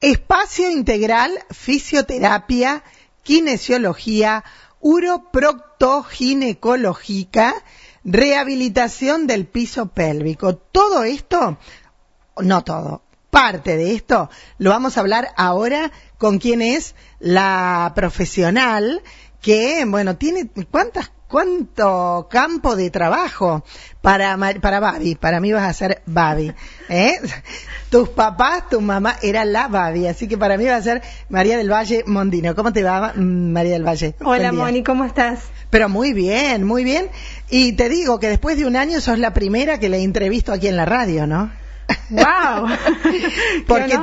Espacio 0.00 0.70
integral, 0.70 1.32
fisioterapia, 1.50 2.84
kinesiología, 3.22 4.44
uroproctoginecológica, 4.80 7.54
rehabilitación 8.04 9.26
del 9.26 9.46
piso 9.46 9.86
pélvico. 9.86 10.56
Todo 10.56 11.04
esto, 11.04 11.56
no 12.36 12.62
todo, 12.62 13.04
parte 13.30 13.78
de 13.78 13.94
esto, 13.94 14.28
lo 14.58 14.68
vamos 14.68 14.98
a 14.98 15.00
hablar 15.00 15.32
ahora 15.34 15.90
con 16.18 16.40
quien 16.40 16.60
es 16.60 16.94
la 17.18 17.92
profesional 17.96 19.00
que, 19.40 19.82
bueno, 19.86 20.16
tiene 20.16 20.50
cuántas 20.70 21.10
cuánto 21.28 22.28
campo 22.30 22.76
de 22.76 22.90
trabajo 22.90 23.64
para, 24.00 24.36
para 24.60 24.80
Babi. 24.80 25.14
Para 25.14 25.40
mí 25.40 25.52
vas 25.52 25.68
a 25.68 25.72
ser 25.72 26.02
Babi. 26.06 26.52
¿eh? 26.88 27.14
Tus 27.90 28.08
papás, 28.08 28.68
tu 28.68 28.80
mamá 28.80 29.16
era 29.22 29.44
la 29.44 29.68
Babi, 29.68 30.06
así 30.06 30.28
que 30.28 30.38
para 30.38 30.56
mí 30.56 30.64
va 30.64 30.76
a 30.76 30.82
ser 30.82 31.02
María 31.28 31.56
del 31.56 31.70
Valle 31.70 32.04
Mondino. 32.06 32.54
¿Cómo 32.54 32.72
te 32.72 32.82
va, 32.82 33.12
María 33.14 33.72
del 33.72 33.86
Valle? 33.86 34.14
Hola, 34.20 34.52
Moni, 34.52 34.82
¿cómo 34.82 35.04
estás? 35.04 35.40
Pero 35.70 35.88
muy 35.88 36.12
bien, 36.12 36.64
muy 36.64 36.84
bien. 36.84 37.08
Y 37.50 37.72
te 37.72 37.88
digo 37.88 38.18
que 38.18 38.28
después 38.28 38.56
de 38.56 38.66
un 38.66 38.76
año 38.76 39.00
sos 39.00 39.18
la 39.18 39.34
primera 39.34 39.78
que 39.78 39.88
le 39.88 40.02
entrevisto 40.02 40.52
aquí 40.52 40.68
en 40.68 40.76
la 40.76 40.84
radio, 40.84 41.26
¿no? 41.26 41.50
¡Wow! 42.10 42.68
porque, 43.66 43.98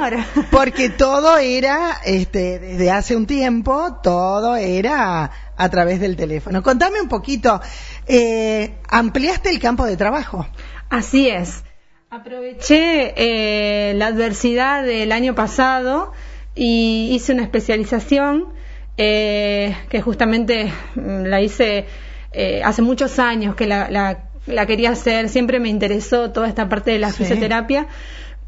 porque 0.51 0.89
todo 0.89 1.37
era, 1.37 1.97
este, 2.05 2.59
desde 2.59 2.91
hace 2.91 3.15
un 3.15 3.25
tiempo, 3.25 3.99
todo 4.01 4.55
era 4.55 5.31
a 5.55 5.69
través 5.69 5.99
del 5.99 6.15
teléfono. 6.15 6.63
Contame 6.63 7.01
un 7.01 7.07
poquito, 7.07 7.61
eh, 8.07 8.75
ampliaste 8.89 9.49
el 9.49 9.59
campo 9.59 9.85
de 9.85 9.97
trabajo. 9.97 10.47
Así 10.89 11.29
es. 11.29 11.63
Aproveché 12.09 13.13
eh, 13.17 13.93
la 13.95 14.07
adversidad 14.07 14.83
del 14.83 15.11
año 15.11 15.33
pasado 15.33 16.11
y 16.53 17.09
hice 17.11 17.33
una 17.33 17.41
especialización 17.41 18.53
eh, 18.97 19.75
que 19.89 20.01
justamente 20.01 20.71
mm, 20.95 21.23
la 21.23 21.41
hice 21.41 21.87
eh, 22.31 22.61
hace 22.63 22.83
muchos 22.83 23.17
años 23.17 23.55
que 23.55 23.65
la, 23.65 23.89
la, 23.89 24.22
quería 24.67 24.91
hacer, 24.91 25.29
siempre 25.29 25.59
me 25.59 25.69
interesó 25.69 26.31
toda 26.31 26.47
esta 26.47 26.69
parte 26.69 26.91
de 26.91 26.99
la 26.99 27.11
fisioterapia, 27.11 27.87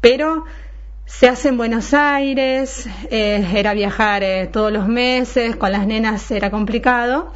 pero 0.00 0.44
se 1.06 1.28
hace 1.28 1.48
en 1.48 1.56
Buenos 1.56 1.94
Aires, 1.94 2.88
eh, 3.10 3.46
era 3.54 3.74
viajar 3.74 4.22
eh, 4.22 4.48
todos 4.52 4.72
los 4.72 4.88
meses, 4.88 5.56
con 5.56 5.72
las 5.72 5.86
nenas 5.86 6.30
era 6.30 6.50
complicado. 6.50 7.32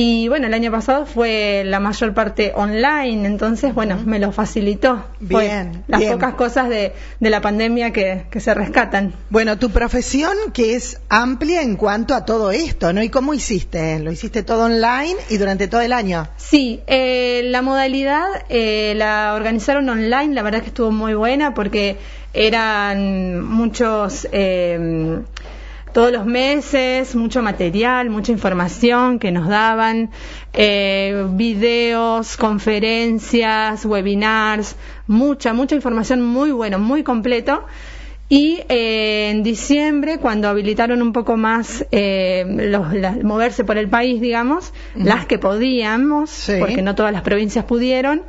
Y 0.00 0.28
bueno, 0.28 0.46
el 0.46 0.54
año 0.54 0.70
pasado 0.70 1.06
fue 1.06 1.64
la 1.66 1.80
mayor 1.80 2.14
parte 2.14 2.52
online, 2.54 3.26
entonces, 3.26 3.74
bueno, 3.74 4.00
me 4.06 4.20
lo 4.20 4.30
facilitó. 4.30 5.04
Bien. 5.18 5.82
las 5.88 6.04
pocas 6.04 6.34
cosas 6.34 6.68
de, 6.68 6.92
de 7.18 7.30
la 7.30 7.40
pandemia 7.40 7.92
que, 7.92 8.26
que, 8.30 8.38
se 8.38 8.54
rescatan. 8.54 9.12
Bueno, 9.28 9.58
tu 9.58 9.70
profesión 9.70 10.36
que 10.52 10.76
es 10.76 11.00
amplia 11.08 11.62
en 11.62 11.74
cuanto 11.74 12.14
a 12.14 12.24
todo 12.24 12.52
esto, 12.52 12.92
¿no? 12.92 13.02
¿Y 13.02 13.08
cómo 13.08 13.34
hiciste? 13.34 13.98
¿Lo 13.98 14.12
hiciste 14.12 14.44
todo 14.44 14.66
online 14.66 15.16
y 15.30 15.36
durante 15.36 15.66
todo 15.66 15.80
el 15.80 15.92
año? 15.92 16.28
Sí, 16.36 16.80
eh, 16.86 17.42
la 17.46 17.62
modalidad 17.62 18.28
eh, 18.50 18.94
la 18.94 19.34
organizaron 19.34 19.88
online, 19.88 20.32
la 20.32 20.42
verdad 20.42 20.60
que 20.60 20.68
estuvo 20.68 20.92
muy 20.92 21.14
buena 21.14 21.54
porque 21.54 21.96
eran 22.32 23.44
muchos 23.44 24.28
eh, 24.30 25.18
todos 25.92 26.12
los 26.12 26.26
meses, 26.26 27.14
mucho 27.14 27.42
material, 27.42 28.10
mucha 28.10 28.32
información 28.32 29.18
que 29.18 29.30
nos 29.30 29.48
daban, 29.48 30.10
eh, 30.52 31.26
videos, 31.30 32.36
conferencias, 32.36 33.84
webinars, 33.84 34.76
mucha, 35.06 35.52
mucha 35.52 35.74
información 35.74 36.22
muy 36.22 36.50
bueno, 36.50 36.78
muy 36.78 37.02
completo. 37.02 37.64
Y 38.30 38.60
eh, 38.68 39.30
en 39.30 39.42
diciembre, 39.42 40.18
cuando 40.18 40.48
habilitaron 40.48 41.00
un 41.00 41.14
poco 41.14 41.38
más 41.38 41.86
eh, 41.90 42.44
los, 42.46 42.86
moverse 43.24 43.64
por 43.64 43.78
el 43.78 43.88
país, 43.88 44.20
digamos, 44.20 44.74
las 44.94 45.24
que 45.24 45.38
podíamos, 45.38 46.50
porque 46.58 46.82
no 46.82 46.94
todas 46.94 47.12
las 47.12 47.22
provincias 47.22 47.64
pudieron, 47.64 48.22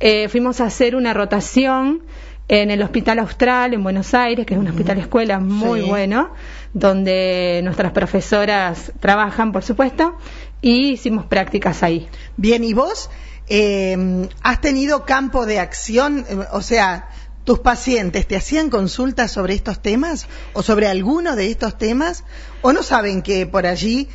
eh, 0.00 0.28
fuimos 0.28 0.60
a 0.60 0.64
hacer 0.64 0.96
una 0.96 1.12
rotación 1.12 2.02
en 2.48 2.70
el 2.70 2.82
Hospital 2.82 3.18
Austral 3.20 3.74
en 3.74 3.82
Buenos 3.82 4.14
Aires, 4.14 4.46
que 4.46 4.54
es 4.54 4.60
un 4.60 4.68
hospital 4.68 4.98
escuela 4.98 5.38
muy 5.38 5.82
bueno, 5.82 6.30
donde 6.74 7.60
nuestras 7.64 7.92
profesoras 7.92 8.92
trabajan, 9.00 9.52
por 9.52 9.62
supuesto, 9.62 10.16
y 10.60 10.92
hicimos 10.92 11.26
prácticas 11.26 11.82
ahí. 11.82 12.08
Bien, 12.36 12.64
¿y 12.64 12.74
vos 12.74 13.10
eh, 13.48 14.28
has 14.42 14.60
tenido 14.60 15.04
campo 15.04 15.46
de 15.46 15.60
acción? 15.60 16.24
O 16.52 16.62
sea, 16.62 17.08
¿tus 17.44 17.60
pacientes 17.60 18.26
te 18.26 18.36
hacían 18.36 18.70
consultas 18.70 19.32
sobre 19.32 19.54
estos 19.54 19.80
temas 19.80 20.26
o 20.52 20.62
sobre 20.62 20.86
alguno 20.86 21.36
de 21.36 21.50
estos 21.50 21.78
temas 21.78 22.24
o 22.62 22.72
no 22.72 22.82
saben 22.82 23.22
que 23.22 23.46
por 23.46 23.66
allí 23.66 24.08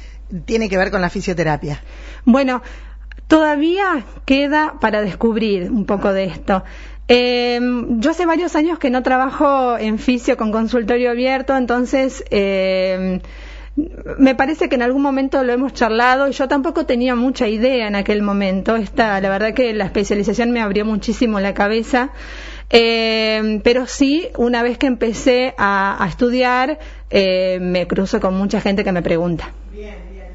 tiene 0.45 0.69
que 0.69 0.77
ver 0.77 0.91
con 0.91 1.01
la 1.01 1.09
fisioterapia? 1.09 1.81
Bueno, 2.25 2.61
todavía 3.27 4.05
queda 4.25 4.75
para 4.79 5.01
descubrir 5.01 5.69
un 5.71 5.85
poco 5.85 6.13
de 6.13 6.25
esto. 6.25 6.63
Eh, 7.07 7.59
yo 7.99 8.11
hace 8.11 8.25
varios 8.25 8.55
años 8.55 8.79
que 8.79 8.89
no 8.89 9.01
trabajo 9.01 9.77
en 9.77 9.97
fisio 9.97 10.35
con 10.35 10.51
consultorio 10.51 11.11
abierto, 11.11 11.55
entonces 11.55 12.23
eh, 12.31 13.21
me 14.17 14.33
parece 14.33 14.69
que 14.69 14.75
en 14.75 14.81
algún 14.81 15.03
momento 15.03 15.43
lo 15.43 15.53
hemos 15.53 15.73
charlado 15.73 16.27
y 16.27 16.31
yo 16.31 16.47
tampoco 16.47 16.85
tenía 16.85 17.15
mucha 17.15 17.47
idea 17.47 17.87
en 17.87 17.95
aquel 17.95 18.23
momento. 18.23 18.75
Esta, 18.75 19.21
la 19.21 19.29
verdad 19.29 19.53
que 19.53 19.73
la 19.73 19.85
especialización 19.85 20.51
me 20.51 20.61
abrió 20.61 20.83
muchísimo 20.83 21.39
la 21.39 21.53
cabeza. 21.53 22.09
Eh, 22.69 23.61
pero 23.63 23.85
sí, 23.85 24.27
una 24.37 24.63
vez 24.63 24.77
que 24.77 24.87
empecé 24.87 25.53
a, 25.57 26.03
a 26.03 26.07
estudiar, 26.07 26.79
eh, 27.09 27.59
me 27.61 27.87
cruzo 27.87 28.19
con 28.19 28.35
mucha 28.35 28.59
gente 28.61 28.83
que 28.83 28.91
me 28.91 29.01
pregunta. 29.01 29.53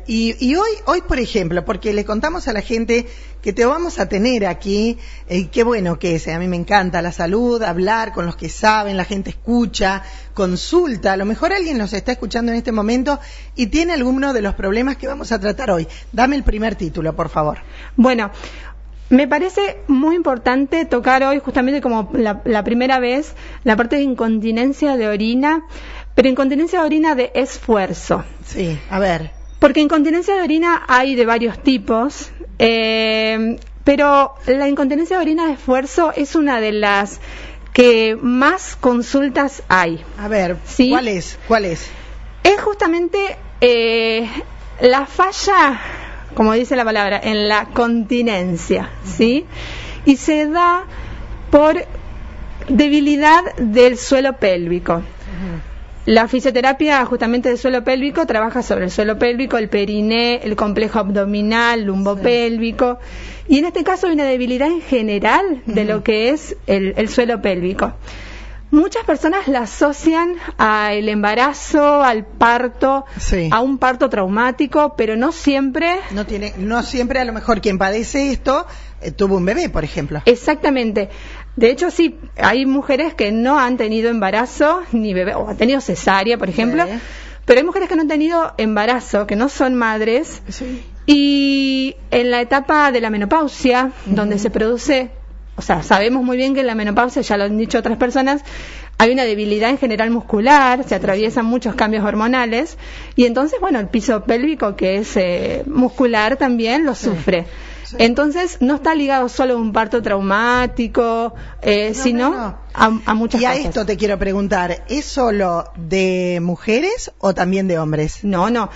Bien. 0.06 0.36
Y, 0.40 0.54
hoy, 0.54 0.70
hoy, 0.86 1.02
por 1.02 1.18
ejemplo, 1.18 1.64
porque 1.64 1.92
le 1.92 2.04
contamos 2.04 2.48
a 2.48 2.52
la 2.52 2.60
gente 2.60 3.06
que 3.42 3.52
te 3.52 3.64
vamos 3.64 3.98
a 3.98 4.08
tener 4.08 4.46
aquí, 4.46 4.98
eh, 5.28 5.48
qué 5.48 5.64
bueno 5.64 5.98
que 5.98 6.14
es, 6.14 6.26
eh, 6.28 6.32
a 6.32 6.38
mí 6.38 6.46
me 6.46 6.56
encanta 6.56 7.02
la 7.02 7.10
salud, 7.10 7.62
hablar 7.62 8.12
con 8.12 8.24
los 8.24 8.36
que 8.36 8.48
saben, 8.48 8.96
la 8.96 9.04
gente 9.04 9.30
escucha, 9.30 10.02
consulta, 10.32 11.12
a 11.12 11.16
lo 11.16 11.24
mejor 11.24 11.52
alguien 11.52 11.76
nos 11.76 11.92
está 11.92 12.12
escuchando 12.12 12.52
en 12.52 12.58
este 12.58 12.70
momento 12.70 13.18
y 13.56 13.66
tiene 13.66 13.94
alguno 13.94 14.32
de 14.32 14.42
los 14.42 14.54
problemas 14.54 14.96
que 14.96 15.08
vamos 15.08 15.32
a 15.32 15.40
tratar 15.40 15.72
hoy. 15.72 15.88
Dame 16.12 16.36
el 16.36 16.44
primer 16.44 16.76
título, 16.76 17.16
por 17.16 17.28
favor. 17.28 17.58
Bueno, 17.96 18.30
me 19.12 19.28
parece 19.28 19.76
muy 19.88 20.16
importante 20.16 20.86
tocar 20.86 21.22
hoy, 21.22 21.38
justamente 21.40 21.82
como 21.82 22.10
la, 22.14 22.64
primera 22.64 22.98
vez, 22.98 23.34
la 23.62 23.76
parte 23.76 23.96
de 23.96 24.02
incontinencia 24.02 24.96
de 24.96 25.06
orina, 25.06 25.66
pero 26.14 26.28
incontinencia 26.28 26.80
de 26.80 26.86
orina 26.86 27.14
de 27.14 27.30
esfuerzo. 27.34 28.24
Sí, 28.46 28.78
a 28.88 28.98
ver. 28.98 29.41
Porque 29.62 29.78
incontinencia 29.78 30.34
de 30.34 30.42
orina 30.42 30.82
hay 30.88 31.14
de 31.14 31.24
varios 31.24 31.62
tipos, 31.62 32.32
eh, 32.58 33.60
pero 33.84 34.34
la 34.48 34.68
incontinencia 34.68 35.18
de 35.18 35.22
orina 35.22 35.46
de 35.46 35.52
esfuerzo 35.52 36.12
es 36.16 36.34
una 36.34 36.60
de 36.60 36.72
las 36.72 37.20
que 37.72 38.18
más 38.20 38.74
consultas 38.74 39.62
hay. 39.68 40.04
A 40.18 40.26
ver, 40.26 40.56
¿cuál 40.90 41.06
es? 41.06 41.38
¿Cuál 41.46 41.66
es? 41.66 41.88
Es 42.42 42.60
justamente 42.60 43.36
eh, 43.60 44.28
la 44.80 45.06
falla, 45.06 45.80
como 46.34 46.54
dice 46.54 46.74
la 46.74 46.84
palabra, 46.84 47.20
en 47.22 47.46
la 47.46 47.66
continencia, 47.66 48.90
¿sí? 49.04 49.46
Y 50.04 50.16
se 50.16 50.48
da 50.48 50.86
por 51.52 51.76
debilidad 52.68 53.54
del 53.58 53.96
suelo 53.96 54.32
pélvico. 54.38 55.04
La 56.04 56.26
fisioterapia 56.26 57.04
justamente 57.06 57.48
del 57.48 57.58
suelo 57.58 57.84
pélvico 57.84 58.26
trabaja 58.26 58.62
sobre 58.62 58.86
el 58.86 58.90
suelo 58.90 59.20
pélvico, 59.20 59.56
el 59.56 59.68
periné, 59.68 60.40
el 60.42 60.56
complejo 60.56 60.98
abdominal, 60.98 61.84
lumbopélvico. 61.84 62.98
Y 63.46 63.58
en 63.58 63.66
este 63.66 63.84
caso 63.84 64.08
hay 64.08 64.14
una 64.14 64.24
debilidad 64.24 64.66
en 64.66 64.80
general 64.80 65.62
de 65.66 65.84
lo 65.84 66.02
que 66.02 66.30
es 66.30 66.56
el, 66.66 67.08
suelo 67.08 67.40
pélvico. 67.40 67.92
Muchas 68.72 69.04
personas 69.04 69.48
la 69.48 69.60
asocian 69.60 70.36
al 70.56 71.06
embarazo, 71.06 72.02
al 72.02 72.24
parto, 72.24 73.04
a 73.50 73.60
un 73.60 73.76
parto 73.76 74.08
traumático, 74.08 74.94
pero 74.96 75.14
no 75.14 75.30
siempre. 75.30 75.98
No 76.12 76.24
tiene, 76.24 76.54
no 76.56 76.82
siempre 76.82 77.20
a 77.20 77.26
lo 77.26 77.34
mejor 77.34 77.60
quien 77.60 77.76
padece 77.76 78.30
esto 78.30 78.66
eh, 79.02 79.10
tuvo 79.10 79.36
un 79.36 79.44
bebé, 79.44 79.68
por 79.68 79.84
ejemplo. 79.84 80.22
Exactamente. 80.24 81.10
De 81.54 81.70
hecho, 81.70 81.90
sí, 81.90 82.18
hay 82.38 82.64
mujeres 82.64 83.12
que 83.12 83.30
no 83.30 83.58
han 83.58 83.76
tenido 83.76 84.08
embarazo 84.08 84.80
ni 84.92 85.12
bebé, 85.12 85.34
o 85.34 85.50
han 85.50 85.58
tenido 85.58 85.82
cesárea, 85.82 86.38
por 86.38 86.48
ejemplo, 86.48 86.86
pero 87.44 87.60
hay 87.60 87.66
mujeres 87.66 87.90
que 87.90 87.96
no 87.96 88.00
han 88.00 88.08
tenido 88.08 88.54
embarazo, 88.56 89.26
que 89.26 89.36
no 89.36 89.50
son 89.50 89.74
madres, 89.74 90.40
y 91.04 91.96
en 92.10 92.30
la 92.30 92.40
etapa 92.40 92.90
de 92.90 93.02
la 93.02 93.10
menopausia, 93.10 93.92
donde 94.06 94.38
se 94.38 94.48
produce, 94.48 95.10
o 95.56 95.62
sea, 95.62 95.82
sabemos 95.82 96.22
muy 96.24 96.36
bien 96.36 96.54
que 96.54 96.60
en 96.60 96.66
la 96.66 96.74
menopausia, 96.74 97.22
ya 97.22 97.36
lo 97.36 97.44
han 97.44 97.56
dicho 97.58 97.78
otras 97.78 97.98
personas, 97.98 98.42
hay 98.98 99.10
una 99.12 99.24
debilidad 99.24 99.70
en 99.70 99.78
general 99.78 100.10
muscular, 100.10 100.84
se 100.84 100.94
atraviesan 100.94 101.44
muchos 101.46 101.74
cambios 101.74 102.04
hormonales, 102.04 102.78
y 103.16 103.26
entonces, 103.26 103.60
bueno, 103.60 103.78
el 103.80 103.88
piso 103.88 104.24
pélvico, 104.24 104.76
que 104.76 104.98
es 104.98 105.16
eh, 105.16 105.62
muscular 105.66 106.36
también, 106.36 106.84
lo 106.84 106.94
sufre. 106.94 107.46
Entonces, 107.98 108.56
no 108.60 108.76
está 108.76 108.94
ligado 108.94 109.28
solo 109.28 109.54
a 109.54 109.56
un 109.58 109.72
parto 109.72 110.00
traumático, 110.00 111.34
eh, 111.60 111.92
No, 111.94 112.02
sino 112.02 112.30
no, 112.30 112.36
no. 112.36 112.58
A, 112.74 112.90
a 113.06 113.14
muchas 113.14 113.40
Y 113.40 113.44
a 113.44 113.50
cosas. 113.50 113.64
esto 113.66 113.84
te 113.86 113.96
quiero 113.96 114.18
preguntar, 114.18 114.84
¿es 114.88 115.04
solo 115.04 115.64
de 115.76 116.38
mujeres 116.42 117.12
o 117.18 117.34
también 117.34 117.68
de 117.68 117.78
hombres? 117.78 118.24
No, 118.24 118.48
no. 118.50 118.70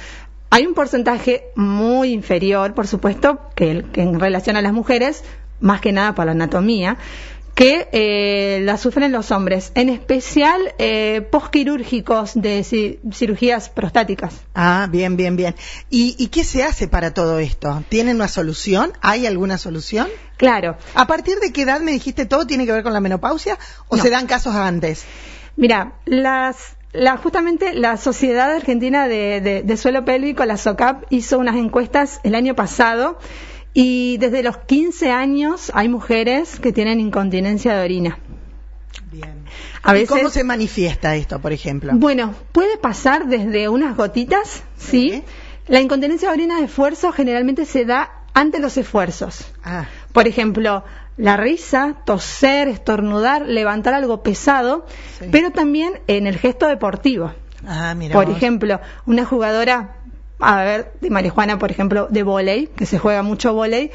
Hay 0.50 0.66
un 0.66 0.74
porcentaje 0.74 1.44
muy 1.56 2.12
inferior, 2.12 2.74
por 2.74 2.86
supuesto, 2.86 3.40
que, 3.54 3.70
el- 3.70 3.84
que 3.90 4.02
en 4.02 4.20
relación 4.20 4.56
a 4.56 4.62
las 4.62 4.72
mujeres, 4.72 5.24
más 5.60 5.80
que 5.80 5.92
nada 5.92 6.14
por 6.14 6.26
la 6.26 6.32
anatomía, 6.32 6.96
que 7.54 7.88
eh, 7.92 8.60
la 8.64 8.76
sufren 8.76 9.12
los 9.12 9.30
hombres, 9.30 9.72
en 9.74 9.88
especial 9.88 10.60
eh, 10.78 11.26
posquirúrgicos 11.30 12.32
de 12.34 12.60
ci- 12.60 12.98
cirugías 13.14 13.70
prostáticas. 13.70 14.34
Ah, 14.54 14.86
bien, 14.90 15.16
bien, 15.16 15.36
bien. 15.36 15.54
¿Y, 15.88 16.14
¿Y 16.18 16.26
qué 16.28 16.44
se 16.44 16.62
hace 16.64 16.86
para 16.86 17.14
todo 17.14 17.38
esto? 17.38 17.82
¿Tienen 17.88 18.16
una 18.16 18.28
solución? 18.28 18.92
¿Hay 19.00 19.26
alguna 19.26 19.56
solución? 19.56 20.06
Claro, 20.36 20.76
¿A 20.94 21.06
partir 21.06 21.38
de 21.38 21.50
qué 21.50 21.62
edad 21.62 21.80
me 21.80 21.92
dijiste 21.92 22.26
todo 22.26 22.46
tiene 22.46 22.66
que 22.66 22.72
ver 22.72 22.82
con 22.82 22.92
la 22.92 23.00
menopausia 23.00 23.58
o 23.88 23.96
No. 23.96 24.02
se 24.02 24.10
dan 24.10 24.26
casos 24.26 24.54
antes? 24.54 25.04
Mira, 25.56 25.94
las, 26.04 26.56
la, 26.92 27.16
justamente 27.16 27.72
la 27.72 27.96
Sociedad 27.96 28.50
Argentina 28.52 29.08
de, 29.08 29.40
de- 29.40 29.62
de 29.62 29.76
Suelo 29.78 30.04
Pélvico, 30.04 30.44
la 30.44 30.58
SOCAP, 30.58 31.04
hizo 31.08 31.38
unas 31.38 31.56
encuestas 31.56 32.20
el 32.22 32.34
año 32.34 32.54
pasado 32.54 33.18
y 33.78 34.16
desde 34.16 34.42
los 34.42 34.56
15 34.56 35.10
años 35.10 35.70
hay 35.74 35.90
mujeres 35.90 36.58
que 36.60 36.72
tienen 36.72 36.98
incontinencia 36.98 37.74
de 37.76 37.84
orina. 37.84 38.18
Bien. 39.12 39.44
A 39.82 39.96
¿Y 39.98 40.06
cómo 40.06 40.30
se 40.30 40.44
manifiesta 40.44 41.14
esto, 41.14 41.38
por 41.40 41.52
ejemplo? 41.52 41.92
bueno, 41.94 42.34
puede 42.52 42.78
pasar 42.78 43.26
desde 43.26 43.68
unas 43.68 43.94
gotitas, 43.94 44.62
¿sí? 44.78 45.10
Sí. 45.10 45.22
La 45.68 45.80
incontinencia 45.82 46.28
de 46.28 46.34
orina 46.34 46.56
de 46.58 46.64
esfuerzo 46.64 47.12
generalmente 47.12 47.66
se 47.66 47.84
da 47.84 48.10
ante 48.32 48.60
los 48.60 48.76
esfuerzos. 48.78 49.46
Ah, 49.62 49.84
Por 50.12 50.26
ejemplo, 50.26 50.82
la 51.18 51.36
risa, 51.36 51.96
toser, 52.06 52.68
estornudar, 52.68 53.42
levantar 53.46 53.92
algo 53.92 54.22
pesado, 54.22 54.86
Sí. 55.18 55.26
pero 55.30 55.50
también 55.50 56.00
en 56.06 56.26
el 56.26 56.38
gesto 56.38 56.66
deportivo. 56.66 57.32
ah, 57.66 57.94
mira. 57.94 58.14
Por 58.14 58.26
vos. 58.26 58.36
ejemplo, 58.36 58.80
una 59.06 59.24
jugadora, 59.26 59.96
a 60.38 60.64
ver, 60.64 60.92
de 61.00 61.10
marihuana, 61.10 61.58
por 61.58 61.70
ejemplo, 61.70 62.08
de 62.10 62.22
volei, 62.22 62.68
que 62.68 62.86
se 62.86 62.98
juega 62.98 63.22
mucho 63.22 63.54
volei, 63.54 63.90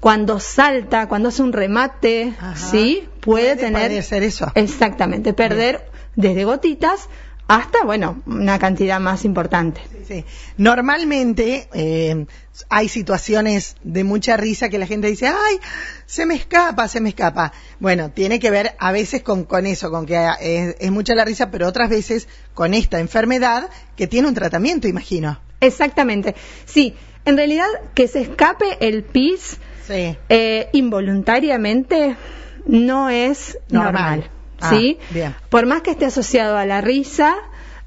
cuando 0.00 0.38
salta, 0.38 1.08
cuando 1.08 1.30
hace 1.30 1.42
un 1.42 1.52
remate, 1.52 2.34
Ajá. 2.38 2.56
¿sí? 2.56 3.08
Puede, 3.20 3.54
Puede 3.54 3.56
tener... 3.56 3.82
padecer 3.88 4.22
eso. 4.22 4.52
Exactamente, 4.54 5.32
perder 5.32 5.90
desde 6.14 6.44
gotitas 6.44 7.08
hasta, 7.46 7.84
bueno, 7.84 8.22
una 8.26 8.58
cantidad 8.58 9.00
más 9.00 9.24
importante. 9.24 9.82
Sí. 10.06 10.24
Normalmente 10.56 11.68
eh, 11.74 12.26
hay 12.70 12.88
situaciones 12.88 13.76
de 13.82 14.04
mucha 14.04 14.36
risa 14.36 14.68
que 14.68 14.78
la 14.78 14.86
gente 14.86 15.08
dice, 15.08 15.26
ay, 15.26 15.58
se 16.06 16.24
me 16.24 16.34
escapa, 16.34 16.88
se 16.88 17.00
me 17.00 17.10
escapa. 17.10 17.52
Bueno, 17.80 18.10
tiene 18.10 18.38
que 18.40 18.50
ver 18.50 18.74
a 18.78 18.92
veces 18.92 19.22
con, 19.22 19.44
con 19.44 19.66
eso, 19.66 19.90
con 19.90 20.06
que 20.06 20.26
es, 20.40 20.76
es 20.78 20.90
mucha 20.90 21.14
la 21.14 21.24
risa, 21.24 21.50
pero 21.50 21.68
otras 21.68 21.90
veces 21.90 22.28
con 22.54 22.72
esta 22.72 22.98
enfermedad 22.98 23.68
que 23.96 24.06
tiene 24.06 24.28
un 24.28 24.34
tratamiento, 24.34 24.88
imagino. 24.88 25.38
Exactamente. 25.66 26.34
Sí, 26.64 26.94
en 27.24 27.36
realidad 27.36 27.66
que 27.94 28.08
se 28.08 28.20
escape 28.22 28.76
el 28.80 29.02
pis 29.02 29.58
Sí. 29.86 30.16
eh, 30.28 30.68
involuntariamente 30.72 32.16
no 32.66 33.10
es 33.10 33.58
Normal. 33.68 33.92
normal. 33.92 34.30
Ah, 34.60 34.70
¿Sí? 34.70 34.98
bien. 35.10 35.34
Por 35.50 35.66
más 35.66 35.82
que 35.82 35.90
esté 35.90 36.06
asociado 36.06 36.56
a 36.56 36.64
la 36.64 36.80
risa 36.80 37.34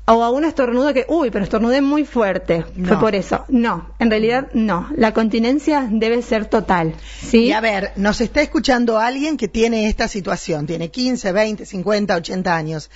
o 0.05 0.23
a 0.23 0.29
un 0.29 0.45
estornudo 0.45 0.93
que, 0.93 1.05
uy, 1.09 1.31
pero 1.31 1.43
estornudé 1.43 1.81
muy 1.81 2.05
fuerte. 2.05 2.63
Fue 2.85 2.99
por 2.99 3.15
eso. 3.15 3.43
No, 3.49 3.89
en 3.99 4.09
realidad 4.09 4.47
no. 4.53 4.87
La 4.95 5.13
continencia 5.13 5.87
debe 5.89 6.21
ser 6.21 6.45
total. 6.45 6.93
¿Sí? 7.21 7.45
Y 7.45 7.51
a 7.51 7.59
ver, 7.61 7.91
nos 7.95 8.21
está 8.21 8.41
escuchando 8.41 8.99
alguien 8.99 9.35
que 9.35 9.47
tiene 9.47 9.87
esta 9.89 10.07
situación, 10.07 10.65
tiene 10.67 10.89
15, 10.91 11.31
20, 11.31 11.65
50, 11.65 12.15
80 12.15 12.55
años. 12.55 12.89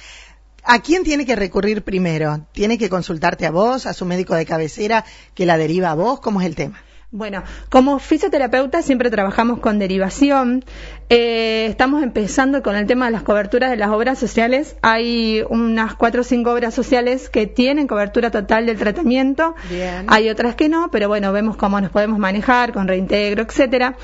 ¿A 0.63 0.79
quién 0.79 1.03
tiene 1.03 1.25
que 1.25 1.35
recurrir 1.35 1.83
primero? 1.83 2.45
¿Tiene 2.51 2.77
que 2.77 2.89
consultarte 2.89 3.45
a 3.45 3.51
vos, 3.51 3.85
a 3.85 3.93
su 3.93 4.05
médico 4.05 4.35
de 4.35 4.45
cabecera 4.45 5.05
que 5.33 5.45
la 5.45 5.57
deriva 5.57 5.91
a 5.91 5.95
vos? 5.95 6.19
¿Cómo 6.19 6.41
es 6.41 6.47
el 6.47 6.55
tema? 6.55 6.79
Bueno, 7.13 7.43
como 7.69 7.99
fisioterapeuta 7.99 8.81
siempre 8.81 9.09
trabajamos 9.09 9.59
con 9.59 9.79
derivación. 9.79 10.63
Eh, 11.09 11.65
estamos 11.69 12.03
empezando 12.03 12.63
con 12.63 12.77
el 12.77 12.87
tema 12.87 13.07
de 13.07 13.11
las 13.11 13.23
coberturas 13.23 13.69
de 13.69 13.75
las 13.75 13.89
obras 13.89 14.17
sociales. 14.17 14.77
Hay 14.81 15.43
unas 15.49 15.95
cuatro 15.95 16.21
o 16.21 16.23
cinco 16.23 16.53
obras 16.53 16.73
sociales 16.73 17.29
que 17.29 17.47
tienen 17.47 17.87
cobertura 17.87 18.31
total 18.31 18.65
del 18.65 18.77
tratamiento. 18.77 19.55
Bien. 19.69 20.05
Hay 20.07 20.29
otras 20.29 20.55
que 20.55 20.69
no, 20.69 20.89
pero 20.89 21.09
bueno, 21.09 21.33
vemos 21.33 21.57
cómo 21.57 21.81
nos 21.81 21.91
podemos 21.91 22.17
manejar 22.17 22.71
con 22.71 22.87
reintegro, 22.87 23.43
etcétera. 23.43 23.97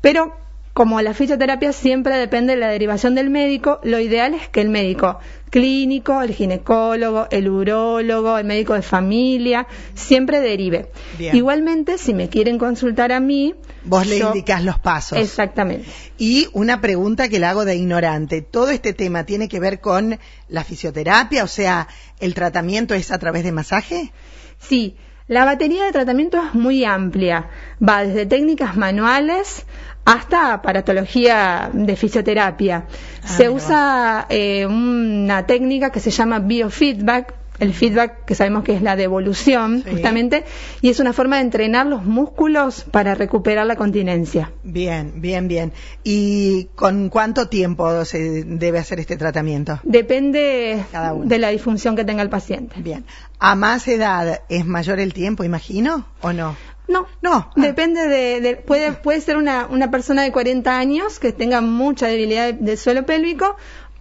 Pero 0.00 0.34
como 0.78 1.02
la 1.02 1.12
fisioterapia 1.12 1.72
siempre 1.72 2.16
depende 2.16 2.54
de 2.54 2.60
la 2.60 2.68
derivación 2.68 3.16
del 3.16 3.30
médico, 3.30 3.80
lo 3.82 3.98
ideal 3.98 4.34
es 4.34 4.48
que 4.48 4.60
el 4.60 4.68
médico 4.68 5.18
clínico, 5.50 6.22
el 6.22 6.32
ginecólogo, 6.32 7.26
el 7.32 7.48
urólogo, 7.48 8.38
el 8.38 8.44
médico 8.44 8.74
de 8.74 8.82
familia, 8.82 9.66
siempre 9.96 10.38
derive. 10.38 10.88
Bien. 11.18 11.34
Igualmente, 11.34 11.98
si 11.98 12.14
me 12.14 12.28
quieren 12.28 12.58
consultar 12.58 13.10
a 13.10 13.18
mí, 13.18 13.56
Vos 13.82 14.06
le 14.06 14.18
indicás 14.18 14.62
los 14.62 14.78
pasos. 14.78 15.18
Exactamente. 15.18 15.88
Y 16.16 16.46
una 16.52 16.80
pregunta 16.80 17.28
que 17.28 17.40
le 17.40 17.46
hago 17.46 17.64
de 17.64 17.74
ignorante. 17.74 18.40
¿Todo 18.40 18.70
este 18.70 18.92
tema 18.92 19.24
tiene 19.24 19.48
que 19.48 19.58
ver 19.58 19.80
con 19.80 20.20
la 20.46 20.62
fisioterapia? 20.62 21.42
O 21.42 21.48
sea, 21.48 21.88
¿el 22.20 22.34
tratamiento 22.34 22.94
es 22.94 23.10
a 23.10 23.18
través 23.18 23.42
de 23.42 23.50
masaje? 23.50 24.12
Sí, 24.60 24.94
la 25.28 25.44
batería 25.44 25.84
de 25.84 25.92
tratamiento 25.92 26.42
es 26.42 26.54
muy 26.54 26.84
amplia. 26.84 27.46
Va 27.86 28.04
desde 28.04 28.26
técnicas 28.26 28.76
manuales 28.76 29.64
hasta 30.04 30.54
aparatología 30.54 31.70
de 31.72 31.94
fisioterapia. 31.96 32.84
Ah, 33.22 33.28
se 33.28 33.50
usa 33.50 34.26
eh, 34.30 34.66
una 34.66 35.46
técnica 35.46 35.92
que 35.92 36.00
se 36.00 36.10
llama 36.10 36.38
biofeedback, 36.38 37.34
el 37.60 37.74
feedback 37.74 38.24
que 38.24 38.34
sabemos 38.34 38.62
que 38.64 38.74
es 38.74 38.82
la 38.82 38.94
devolución, 38.96 39.82
Sí. 39.84 39.90
justamente, 39.92 40.44
y 40.80 40.90
es 40.90 41.00
una 41.00 41.12
forma 41.12 41.36
de 41.36 41.42
entrenar 41.42 41.86
los 41.86 42.04
músculos 42.04 42.84
para 42.90 43.14
recuperar 43.14 43.66
la 43.66 43.76
continencia. 43.76 44.52
Bien, 44.62 45.14
bien, 45.20 45.48
bien. 45.48 45.72
¿Y 46.04 46.66
con 46.74 47.08
cuánto 47.08 47.48
tiempo 47.48 48.04
se 48.04 48.44
debe 48.44 48.78
hacer 48.78 49.00
este 49.00 49.16
tratamiento? 49.16 49.80
Depende 49.82 50.84
Cada 50.92 51.12
uno. 51.14 51.26
de 51.26 51.38
la 51.38 51.48
disfunción 51.48 51.96
que 51.96 52.04
tenga 52.04 52.22
el 52.22 52.30
paciente. 52.30 52.76
Bien. 52.80 53.04
¿A 53.40 53.54
más 53.54 53.86
edad 53.88 54.40
es 54.48 54.64
mayor 54.66 55.00
el 55.00 55.12
tiempo, 55.12 55.44
imagino, 55.44 56.06
o 56.22 56.32
no? 56.32 56.56
No, 56.88 57.06
No. 57.20 57.50
Ah. 57.50 57.52
Depende 57.56 58.08
de, 58.08 58.40
de- 58.40 58.56
puede, 58.56 58.92
puede 58.92 59.20
ser 59.20 59.36
una, 59.36 59.66
una 59.66 59.90
persona 59.90 60.22
de 60.22 60.32
40 60.32 60.78
años 60.78 61.18
que 61.18 61.32
tenga 61.32 61.60
mucha 61.60 62.06
debilidad 62.06 62.54
del 62.54 62.78
suelo 62.78 63.04
pélvico 63.04 63.56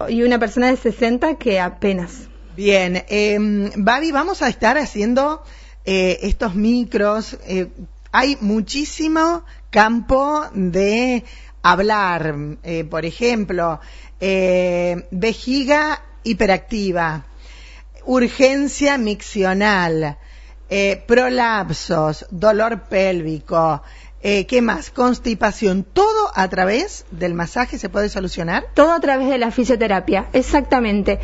y 0.07 0.23
una 0.23 0.39
persona 0.39 0.67
de 0.67 0.77
60 0.77 1.35
que 1.35 1.59
apenas. 1.59 2.29
Bien, 2.57 3.05
eh, 3.07 3.37
Babi, 3.75 4.11
vamos 4.11 4.41
a 4.41 4.49
estar 4.49 4.79
haciendo 4.79 5.43
eh, 5.85 6.17
estos 6.23 6.55
micros. 6.55 7.37
eh, 7.45 7.67
hay 8.11 8.35
muchísimo 8.41 9.45
campo 9.69 10.43
de 10.55 11.23
hablar. 11.61 12.33
eh, 12.63 12.83
por 12.83 13.05
ejemplo, 13.05 13.79
eh, 14.19 15.05
vejiga 15.11 16.01
hiperactiva, 16.23 17.27
urgencia 18.05 18.97
miccional, 18.97 20.17
prolapsos, 21.05 22.25
dolor 22.31 22.85
pélvico, 22.89 23.83
eh, 24.29 24.45
¿qué 24.45 24.61
más? 24.61 24.89
Constipación. 24.89 25.85
Todo 25.85 26.31
a 26.35 26.49
través 26.49 27.05
del 27.11 27.33
masaje 27.33 27.77
se 27.77 27.87
puede 27.87 28.09
solucionar. 28.09 28.65
Todo 28.73 28.91
a 28.91 28.99
través 28.99 29.29
de 29.29 29.37
la 29.37 29.51
fisioterapia, 29.51 30.27
exactamente. 30.33 31.19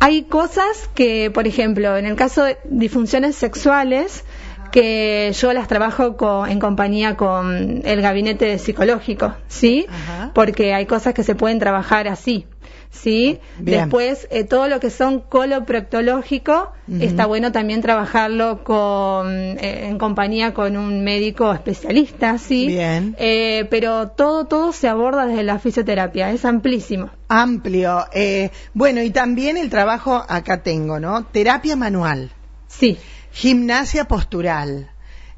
Hay 0.00 0.24
cosas 0.24 0.90
que, 0.92 1.30
por 1.32 1.46
ejemplo, 1.46 1.96
en 1.96 2.04
el 2.04 2.16
caso 2.16 2.42
de 2.42 2.58
disfunciones 2.64 3.36
sexuales, 3.36 4.24
que 4.70 5.32
yo 5.38 5.52
las 5.52 5.68
trabajo 5.68 6.16
con- 6.16 6.48
en 6.50 6.58
compañía 6.58 7.16
con 7.16 7.80
el 7.84 8.00
gabinete 8.02 8.58
psicológico, 8.58 9.34
¿sí? 9.48 9.86
Ajá. 9.88 10.30
Porque 10.34 10.74
hay 10.74 10.86
cosas 10.86 11.14
que 11.14 11.22
se 11.24 11.34
pueden 11.34 11.58
trabajar 11.58 12.08
así, 12.08 12.46
¿sí? 12.90 13.38
Bien. 13.58 13.80
Después, 13.82 14.26
eh, 14.30 14.44
todo 14.44 14.68
lo 14.68 14.80
que 14.80 14.90
son 14.90 15.20
coloproctológico, 15.20 16.72
Ujú. 16.88 17.02
está 17.02 17.26
bueno 17.26 17.52
también 17.52 17.80
trabajarlo 17.82 18.64
con, 18.64 19.28
eh, 19.30 19.86
en 19.88 19.98
compañía 19.98 20.54
con 20.54 20.76
un 20.76 21.02
médico 21.04 21.52
especialista, 21.52 22.38
¿sí? 22.38 22.66
Bien. 22.66 23.14
Eh, 23.18 23.66
pero 23.70 24.08
todo, 24.08 24.46
todo 24.46 24.72
se 24.72 24.88
aborda 24.88 25.26
desde 25.26 25.42
la 25.42 25.58
fisioterapia, 25.58 26.30
es 26.30 26.44
amplísimo. 26.44 27.10
Amplio. 27.28 28.06
Eh, 28.12 28.50
bueno, 28.74 29.02
y 29.02 29.10
también 29.10 29.56
el 29.56 29.70
trabajo, 29.70 30.24
acá 30.28 30.62
tengo, 30.62 30.98
¿no? 31.00 31.24
Terapia 31.24 31.76
manual, 31.76 32.30
Sí, 32.70 32.98
gimnasia 33.38 34.06
postural. 34.06 34.90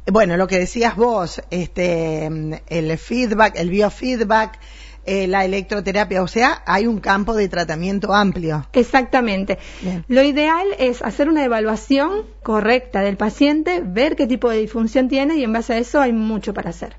Bueno, 0.07 0.39
lo 0.39 0.47
que 0.47 0.59
decías 0.59 0.97
vos, 0.97 1.43
este, 1.51 2.25
el 2.69 2.99
feedback, 2.99 3.57
el 3.57 3.69
biofeedback, 3.69 4.59
eh, 5.05 5.27
la 5.27 5.45
electroterapia, 5.45 6.23
o 6.23 6.27
sea, 6.27 6.63
hay 6.67 6.87
un 6.87 7.01
campo 7.01 7.35
de 7.35 7.49
tratamiento 7.51 8.15
amplio. 8.15 8.67
exactamente. 8.73 9.59
Bien. 9.83 10.03
Lo 10.09 10.23
ideal 10.23 10.67
es 10.79 11.03
hacer 11.03 11.29
una 11.29 11.45
evaluación 11.45 12.25
correcta 12.43 13.03
del 13.03 13.19
paciente, 13.19 13.83
ver 13.85 14.17
qué 14.17 14.27
tipo 14.27 14.49
de 14.49 14.61
disfunción 14.61 15.09
tiene 15.09 15.37
y 15.37 15.45
en 15.45 15.53
base 15.53 15.75
a 15.75 15.79
eso 15.79 16.01
hay 16.01 16.15
mucho 16.15 16.55
para 16.55 16.71
hacer. 16.71 16.97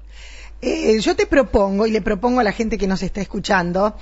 Eh, 0.62 1.00
yo 1.00 1.16
te 1.16 1.26
propongo 1.26 1.88
y 1.88 1.92
le 1.92 2.02
propongo 2.02 2.42
a 2.42 2.44
la 2.44 2.52
gente 2.52 2.78
que 2.78 2.86
nos 2.86 3.02
está 3.02 3.22
escuchando, 3.22 3.96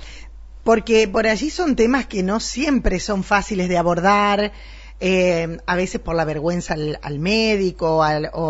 porque 0.64 1.08
por 1.08 1.26
allí 1.26 1.48
son 1.48 1.76
temas 1.76 2.04
que 2.04 2.22
no 2.22 2.40
siempre 2.40 3.00
son 3.00 3.24
fáciles 3.24 3.70
de 3.70 3.78
abordar, 3.78 4.52
eh, 5.00 5.58
a 5.66 5.76
veces 5.76 6.00
por 6.00 6.14
la 6.14 6.24
vergüenza 6.24 6.74
al, 6.74 7.18
médico 7.18 7.96
o 7.96 8.02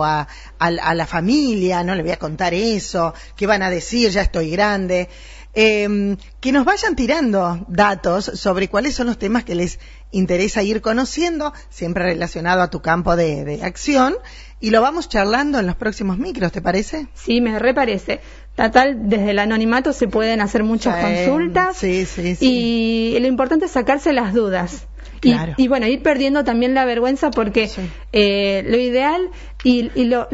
a, 0.04 0.26
la 0.58 1.06
familia, 1.06 1.84
no 1.84 1.94
le 1.94 2.02
voy 2.02 2.12
a 2.12 2.18
contar 2.18 2.54
eso, 2.54 3.14
qué 3.36 3.46
van 3.46 3.62
a 3.62 3.70
decir, 3.70 4.10
ya 4.10 4.22
estoy 4.22 4.50
grande. 4.50 5.08
Eh, 5.52 6.16
que 6.40 6.52
nos 6.52 6.64
vayan 6.64 6.94
tirando 6.94 7.64
datos 7.66 8.24
sobre 8.24 8.68
cuáles 8.68 8.94
son 8.94 9.08
los 9.08 9.18
temas 9.18 9.42
que 9.42 9.56
les 9.56 9.80
interesa 10.12 10.62
ir 10.62 10.80
conociendo, 10.80 11.52
siempre 11.68 12.04
relacionado 12.04 12.62
a 12.62 12.70
tu 12.70 12.80
campo 12.80 13.16
de, 13.16 13.60
acción, 13.62 14.14
y 14.60 14.70
lo 14.70 14.80
vamos 14.80 15.08
charlando 15.08 15.58
en 15.58 15.66
los 15.66 15.76
próximos 15.76 16.18
micros, 16.18 16.52
¿te 16.52 16.62
parece? 16.62 17.08
Sí, 17.14 17.40
me 17.40 17.58
reparece. 17.58 18.20
Total, 18.54 19.08
desde 19.08 19.30
el 19.30 19.38
anonimato 19.38 19.92
se 19.92 20.06
pueden 20.06 20.40
hacer 20.40 20.64
muchas 20.64 21.02
consultas. 21.02 21.76
Sí, 21.76 22.04
sí, 22.06 22.36
sí. 22.36 23.14
Y 23.14 23.18
lo 23.18 23.26
importante 23.26 23.66
es 23.66 23.70
sacarse 23.70 24.12
las 24.12 24.34
dudas. 24.34 24.86
Y, 25.22 25.68
bueno, 25.68 25.86
ir 25.86 26.02
perdiendo 26.02 26.44
también 26.44 26.74
la 26.74 26.84
vergüenza 26.84 27.30
porque 27.30 27.70
eh, 28.12 28.64
lo 28.66 28.76
ideal 28.76 29.30
y, 29.64 29.90
lo, 30.04 30.28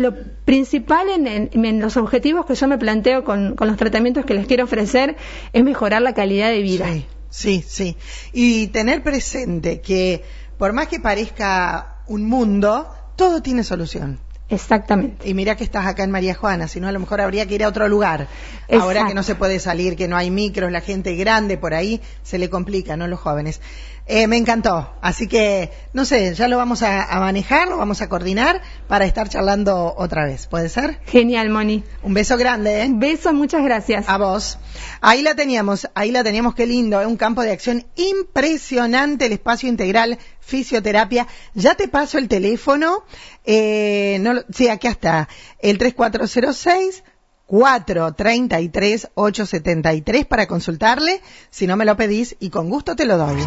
principal 0.44 1.08
en, 1.10 1.80
los 1.80 1.96
objetivos 1.96 2.46
que 2.46 2.54
yo 2.54 2.68
me 2.68 2.78
planteo 2.78 3.24
con, 3.24 3.56
los 3.58 3.76
tratamientos 3.76 4.24
que 4.24 4.34
les 4.34 4.46
quiero 4.46 4.64
ofrecer 4.64 5.16
es 5.52 5.64
mejorar 5.64 6.02
la 6.02 6.14
calidad 6.14 6.50
de 6.50 6.62
vida. 6.62 6.86
Sí, 7.28 7.62
sí, 7.66 7.96
Y 8.32 8.68
tener 8.68 9.02
presente 9.02 9.80
que 9.80 10.22
por 10.58 10.72
más 10.72 10.88
que 10.88 11.00
parezca 11.00 12.02
un 12.06 12.24
mundo, 12.24 12.88
todo 13.16 13.42
tiene 13.42 13.64
solución. 13.64 14.20
Exactamente. 14.48 15.28
Y 15.28 15.34
mira 15.34 15.56
que 15.56 15.64
estás 15.64 15.86
acá 15.86 16.04
en 16.04 16.12
María 16.12 16.34
Juana, 16.34 16.68
si 16.68 16.78
no 16.78 16.86
a 16.86 16.92
lo 16.92 17.00
mejor 17.00 17.20
habría 17.20 17.46
que 17.46 17.56
ir 17.56 17.64
a 17.64 17.68
otro 17.68 17.88
lugar. 17.88 18.28
Ahora 18.70 19.06
que 19.06 19.14
no 19.14 19.24
se 19.24 19.34
puede 19.34 19.58
salir, 19.58 19.96
que 19.96 20.06
no 20.06 20.16
hay 20.16 20.30
micros, 20.30 20.70
la 20.70 20.80
gente 20.80 21.16
grande 21.16 21.58
por 21.58 21.74
ahí, 21.74 22.00
se 22.22 22.38
le 22.38 22.48
complica, 22.48 22.96
¿no? 22.96 23.08
Los 23.08 23.18
jóvenes. 23.18 23.60
Eh, 24.08 24.28
me 24.28 24.36
encantó. 24.36 24.94
Así 25.02 25.26
que, 25.26 25.72
no 25.92 26.04
sé, 26.04 26.32
ya 26.34 26.46
lo 26.46 26.56
vamos 26.56 26.82
a, 26.82 27.08
manejar, 27.18 27.66
lo 27.66 27.76
vamos 27.76 28.02
a 28.02 28.08
coordinar 28.08 28.62
para 28.86 29.04
estar 29.04 29.28
charlando 29.28 29.94
otra 29.96 30.24
vez. 30.24 30.46
¿Puede 30.46 30.68
ser? 30.68 31.00
Genial, 31.06 31.50
Moni. 31.50 31.82
Un 32.02 32.14
beso 32.14 32.36
grande, 32.36 32.82
¿eh? 32.82 32.88
Beso, 32.92 33.32
muchas 33.32 33.64
gracias. 33.64 34.08
A 34.08 34.16
vos. 34.16 34.58
Ahí 35.00 35.22
la 35.22 35.34
teníamos, 35.34 35.88
ahí 35.94 36.12
la 36.12 36.22
teníamos, 36.22 36.54
qué 36.54 36.66
lindo, 36.66 37.00
es 37.00 37.04
¿eh? 37.04 37.08
un 37.08 37.16
campo 37.16 37.42
de 37.42 37.50
acción 37.50 37.84
impresionante, 37.96 39.26
el 39.26 39.32
espacio 39.32 39.68
integral 39.68 40.18
fisioterapia. 40.38 41.26
Ya 41.54 41.74
te 41.74 41.88
paso 41.88 42.18
el 42.18 42.28
teléfono, 42.28 43.04
eh, 43.44 44.18
no, 44.20 44.34
sí, 44.52 44.68
aquí 44.68 44.86
está, 44.86 45.28
el 45.58 45.78
3406 45.78 47.02
433 47.46 49.08
873 49.14 50.26
para 50.26 50.46
consultarle, 50.46 51.20
si 51.50 51.66
no 51.66 51.76
me 51.76 51.84
lo 51.84 51.96
pedís 51.96 52.36
y 52.40 52.50
con 52.50 52.68
gusto 52.68 52.96
te 52.96 53.06
lo 53.06 53.16
doy. 53.16 53.46